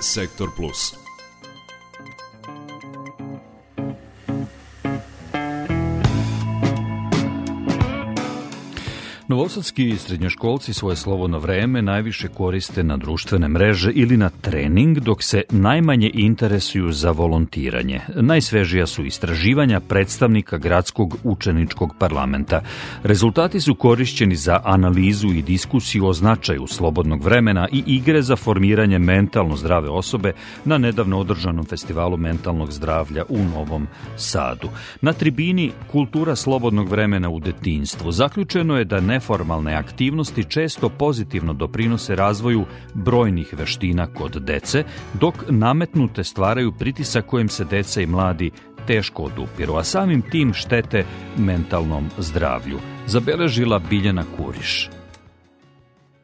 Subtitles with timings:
[0.00, 1.05] Sektor Plus.
[9.28, 15.42] Novosadski srednjoškolci svoje slobodno vreme najviše koriste na društvene mreže ili na trening, dok se
[15.50, 18.00] najmanje interesuju za volontiranje.
[18.14, 22.60] Najsvežija su istraživanja predstavnika Gradskog učeničkog parlamenta.
[23.02, 28.98] Rezultati su korišćeni za analizu i diskusiju o značaju slobodnog vremena i igre za formiranje
[28.98, 30.32] mentalno zdrave osobe
[30.64, 34.68] na nedavno održanom festivalu mentalnog zdravlja u Novom Sadu.
[35.00, 41.52] Na tribini Kultura slobodnog vremena u detinstvu zaključeno je da ne neformalne aktivnosti često pozitivno
[41.52, 44.84] doprinose razvoju brojnih veština kod dece,
[45.14, 48.50] dok nametnute stvaraju pritisak kojem se deca i mladi
[48.86, 51.04] teško odupiru, a samim tim štete
[51.36, 54.95] mentalnom zdravlju, zabeležila Biljana Kuriš.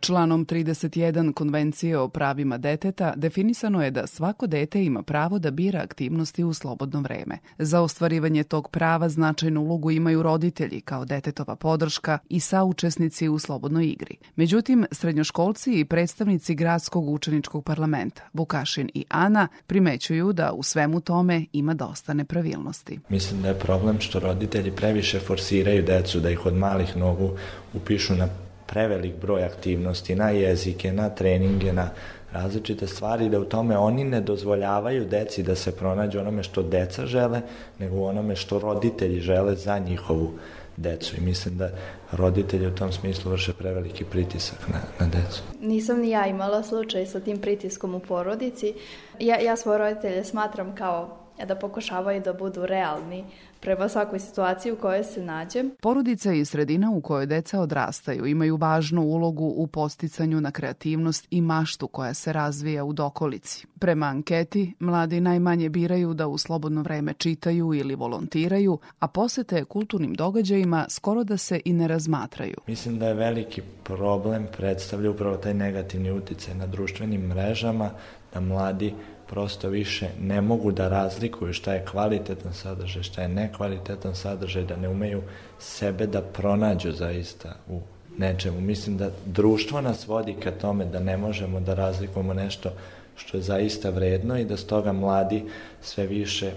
[0.00, 5.80] Članom 31 Konvencije o pravima deteta definisano je da svako dete ima pravo da bira
[5.80, 7.38] aktivnosti u slobodno vreme.
[7.58, 13.86] Za ostvarivanje tog prava značajnu ulogu imaju roditelji kao detetova podrška i saučesnici u slobodnoj
[13.86, 14.16] igri.
[14.36, 21.44] Međutim, srednjoškolci i predstavnici Gradskog učeničkog parlamenta, Vukašin i Ana, primećuju da u svemu tome
[21.52, 22.98] ima dosta nepravilnosti.
[23.08, 27.30] Mislim da je problem što roditelji previše forsiraju decu da ih od malih nogu
[27.74, 28.28] upišu na
[28.70, 31.90] prevelik broj aktivnosti na jezike, na treninge, na
[32.32, 37.06] različite stvari, da u tome oni ne dozvoljavaju deci da se pronađe onome što deca
[37.06, 37.40] žele,
[37.78, 40.30] nego onome što roditelji žele za njihovu
[40.76, 41.70] decu i mislim da
[42.12, 45.42] roditelji u tom smislu vrše preveliki pritisak na, na decu.
[45.60, 48.74] Nisam ni ja imala slučaj sa tim pritiskom u porodici.
[49.18, 53.24] Ja, ja svoje roditelje smatram kao da pokušavaju da budu realni
[53.60, 55.70] prema svakoj situaciji u kojoj se nađem.
[55.80, 61.40] Porodica i sredina u kojoj deca odrastaju imaju važnu ulogu u posticanju na kreativnost i
[61.40, 63.66] maštu koja se razvija u dokolici.
[63.78, 70.14] Prema anketi, mladi najmanje biraju da u slobodno vreme čitaju ili volontiraju, a posete kulturnim
[70.14, 72.56] događajima skoro da se i ne razmatraju.
[72.66, 77.90] Mislim da je veliki problem predstavlja upravo taj negativni uticaj na društvenim mrežama,
[78.34, 78.94] da mladi
[79.30, 84.76] prosto više ne mogu da razlikuju šta je kvalitetan sadržaj, šta je nekvalitetan sadržaj, da
[84.76, 85.22] ne umeju
[85.58, 87.80] sebe da pronađu zaista u
[88.18, 88.60] nečemu.
[88.60, 92.72] Mislim da društvo nas vodi ka tome da ne možemo da razlikujemo nešto
[93.16, 95.44] što je zaista vredno i da stoga mladi
[95.82, 96.52] sve više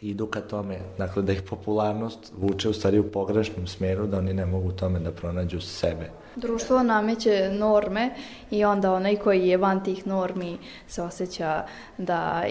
[0.00, 4.34] idu ka tome, dakle da ih popularnost vuče u stvari u pogrešnom smeru, da oni
[4.34, 6.10] ne mogu tome da pronađu sebe.
[6.36, 8.10] Društvo nameće norme
[8.50, 10.58] i onda onaj koji je van tih normi
[10.88, 11.64] se osjeća
[11.98, 12.44] da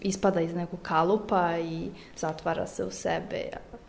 [0.00, 3.42] ispada iz nekog kalupa i zatvara se u sebe.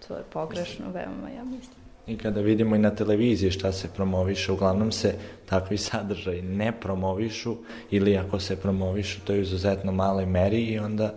[0.08, 1.86] To je pogrešno veoma, ja mislim.
[2.08, 5.16] I kada vidimo i na televiziji šta se promoviše, uglavnom se
[5.46, 7.56] takvi sadržaji ne promovišu
[7.92, 11.14] ili ako se promovišu to je u izuzetno maloj meri i onda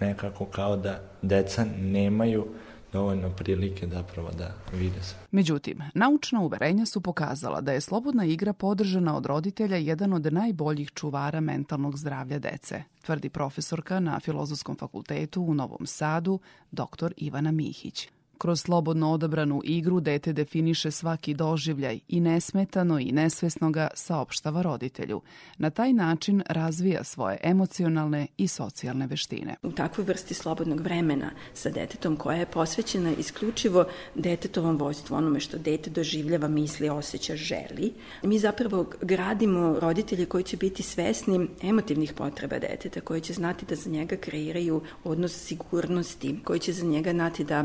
[0.00, 2.46] nekako kao da deca nemaju
[2.92, 5.14] dovoljno prilike zapravo da vide se.
[5.30, 10.90] Međutim, naučna uverenja su pokazala da je slobodna igra podržana od roditelja jedan od najboljih
[10.94, 16.40] čuvara mentalnog zdravlja dece, tvrdi profesorka na Filozofskom fakultetu u Novom Sadu,
[16.70, 17.12] dr.
[17.16, 18.08] Ivana Mihić.
[18.40, 25.20] Kroz slobodno odabranu igru dete definiše svaki doživljaj i nesmetano i nesvesno ga saopštava roditelju.
[25.58, 29.54] Na taj način razvija svoje emocionalne i socijalne veštine.
[29.62, 33.84] U takvoj vrsti slobodnog vremena sa detetom koja je posvećena isključivo
[34.14, 40.56] detetovom vojstvu, onome što dete doživljava, misli, osjeća, želi, mi zapravo gradimo roditelje koji će
[40.56, 46.60] biti svesni emotivnih potreba deteta, koji će znati da za njega kreiraju odnos sigurnosti, koji
[46.60, 47.64] će za njega znati da,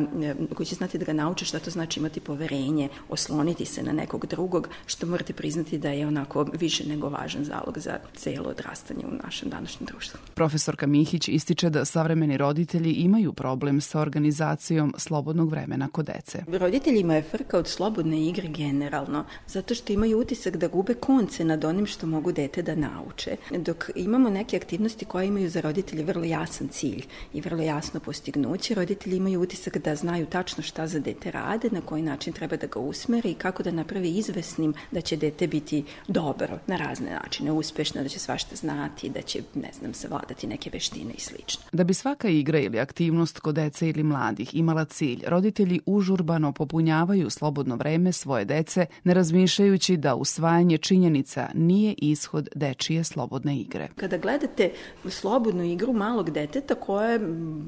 [0.55, 3.91] koji koji će znati da ga nauče šta to znači imati poverenje, osloniti se na
[3.93, 9.05] nekog drugog, što morate priznati da je onako više nego važan zalog za celo odrastanje
[9.05, 10.19] u našem današnjem društvu.
[10.33, 16.43] Profesorka Mihić ističe da savremeni roditelji imaju problem sa organizacijom slobodnog vremena kod dece.
[16.47, 21.65] Roditeljima je frka od slobodne igre generalno, zato što imaju utisak da gube konce nad
[21.65, 26.23] onim što mogu dete da nauče, dok imamo neke aktivnosti koje imaju za roditelje vrlo
[26.23, 30.99] jasan cilj i vrlo jasno postignuće, roditelji imaju utisak da znaju tačno tačno šta za
[30.99, 35.01] dete rade, na koji način treba da ga usmeri i kako da napravi izvesnim da
[35.01, 39.69] će dete biti dobro na razne načine, uspešno, da će svašta znati, da će, ne
[39.79, 41.63] znam, savladati neke veštine i slično.
[41.71, 47.29] Da bi svaka igra ili aktivnost kod dece ili mladih imala cilj, roditelji užurbano popunjavaju
[47.29, 53.89] slobodno vreme svoje dece, ne razmišljajući da usvajanje činjenica nije ishod dečije slobodne igre.
[53.95, 54.71] Kada gledate
[55.09, 57.19] slobodnu igru malog deteta koje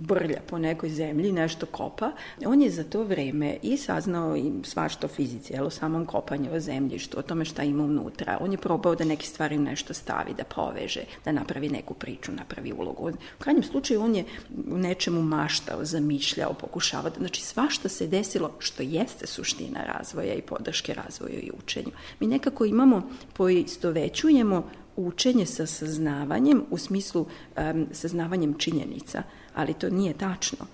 [0.02, 2.12] brlja po nekoj zemlji, nešto kopa,
[2.46, 6.54] on je za to vreme i saznao i svašta o fizici, jel, o samom kopanju
[6.54, 8.38] o zemljištu, o tome šta ima unutra.
[8.42, 12.74] On je probao da neke stvari nešto stavi, da poveže, da napravi neku priču, napravi
[12.74, 13.10] ulogu.
[13.10, 14.26] U krajnjem slučaju on je
[14.72, 17.12] u nečemu maštao, zamišljao, pokušavao.
[17.18, 21.92] Znači svašta se desilo što jeste suština razvoja i podrške razvoju i učenju.
[22.20, 23.02] Mi nekako imamo,
[23.34, 24.64] poistovećujemo
[24.96, 29.24] učenje sa saznavanjem u smislu um, saznavanjem činjenica,
[29.56, 30.66] ali to nije tačno.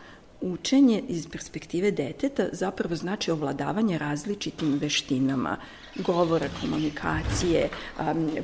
[0.46, 5.58] Učenje iz perspektive deteta zapravo znači ovladavanje različitim veštinama,
[6.06, 7.70] govora, komunikacije,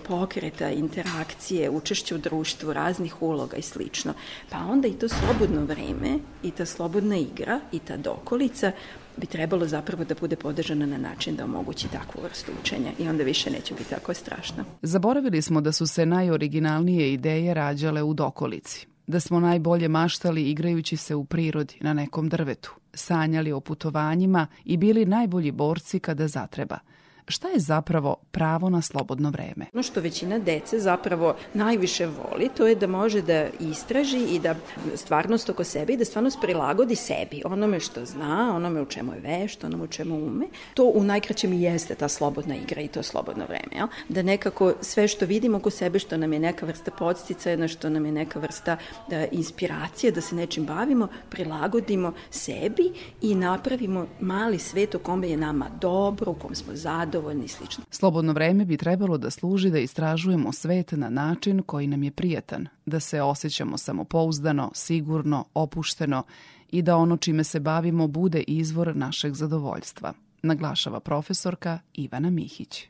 [0.07, 4.13] pokreta, interakcije, učešće u društvu, raznih uloga i slično.
[4.49, 8.71] Pa onda i to slobodno vreme i ta slobodna igra i ta dokolica
[9.17, 13.23] bi trebalo zapravo da bude podržana na način da omogući takvu vrstu učenja i onda
[13.23, 14.63] više neće biti tako strašno.
[14.81, 20.97] Zaboravili smo da su se najoriginalnije ideje rađale u dokolici da smo najbolje maštali igrajući
[20.97, 26.79] se u prirodi na nekom drvetu, sanjali o putovanjima i bili najbolji borci kada zatreba–
[27.29, 29.65] šta je zapravo pravo na slobodno vreme?
[29.73, 34.55] Ono što većina dece zapravo najviše voli, to je da može da istraži i da
[34.95, 39.19] stvarnost oko sebe i da stvarnost prilagodi sebi, onome što zna, onome u čemu je
[39.19, 40.45] vešt, onome u čemu ume.
[40.73, 43.75] To u najkraćem i jeste ta slobodna igra i to slobodno vreme.
[43.75, 43.87] Jel?
[44.09, 48.05] Da nekako sve što vidimo oko sebe, što nam je neka vrsta podsticaja, što nam
[48.05, 48.77] je neka vrsta
[49.09, 55.37] da, inspiracije, da se nečim bavimo, prilagodimo sebi i napravimo mali svet u kome je
[55.37, 57.83] nama dobro, u kom smo zadovoljni, zadovoljni i slično.
[57.91, 62.67] Slobodno vreme bi trebalo da služi da istražujemo svet na način koji nam je prijatan,
[62.85, 66.23] da se osjećamo samopouzdano, sigurno, opušteno
[66.71, 72.89] i da ono čime se bavimo bude izvor našeg zadovoljstva, naglašava profesorka Ivana Mihić.